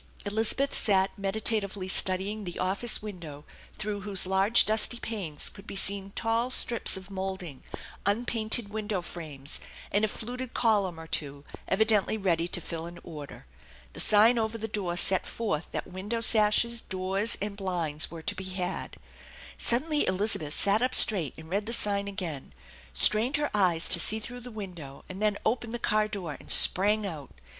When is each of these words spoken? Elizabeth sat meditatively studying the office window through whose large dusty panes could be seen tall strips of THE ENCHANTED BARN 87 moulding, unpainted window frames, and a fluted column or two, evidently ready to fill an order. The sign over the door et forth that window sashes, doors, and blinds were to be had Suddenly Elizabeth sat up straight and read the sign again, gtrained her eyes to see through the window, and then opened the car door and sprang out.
Elizabeth 0.25 0.73
sat 0.73 1.15
meditatively 1.15 1.87
studying 1.87 2.43
the 2.43 2.57
office 2.57 3.03
window 3.03 3.45
through 3.77 4.01
whose 4.01 4.25
large 4.25 4.65
dusty 4.65 4.97
panes 4.99 5.47
could 5.47 5.67
be 5.67 5.75
seen 5.75 6.11
tall 6.15 6.49
strips 6.49 6.97
of 6.97 7.05
THE 7.05 7.11
ENCHANTED 7.11 7.27
BARN 7.27 7.45
87 7.51 7.53
moulding, 7.53 7.85
unpainted 8.07 8.69
window 8.73 9.03
frames, 9.03 9.59
and 9.91 10.03
a 10.03 10.07
fluted 10.07 10.55
column 10.55 10.99
or 10.99 11.05
two, 11.05 11.43
evidently 11.67 12.17
ready 12.17 12.47
to 12.47 12.59
fill 12.59 12.87
an 12.87 12.97
order. 13.03 13.45
The 13.93 13.99
sign 13.99 14.39
over 14.39 14.57
the 14.57 14.67
door 14.67 14.93
et 14.93 15.27
forth 15.27 15.69
that 15.69 15.85
window 15.85 16.21
sashes, 16.21 16.81
doors, 16.81 17.37
and 17.39 17.55
blinds 17.55 18.09
were 18.09 18.23
to 18.23 18.33
be 18.33 18.45
had 18.45 18.97
Suddenly 19.59 20.07
Elizabeth 20.07 20.55
sat 20.55 20.81
up 20.81 20.95
straight 20.95 21.35
and 21.37 21.47
read 21.47 21.67
the 21.67 21.73
sign 21.73 22.07
again, 22.07 22.53
gtrained 22.95 23.35
her 23.37 23.51
eyes 23.53 23.87
to 23.89 23.99
see 23.99 24.17
through 24.17 24.39
the 24.41 24.49
window, 24.49 25.05
and 25.07 25.21
then 25.21 25.37
opened 25.45 25.75
the 25.75 25.77
car 25.77 26.07
door 26.07 26.35
and 26.39 26.49
sprang 26.49 27.05
out. 27.05 27.29